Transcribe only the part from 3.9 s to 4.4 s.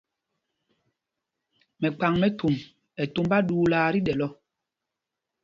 tí ɗɛ́l ɔ.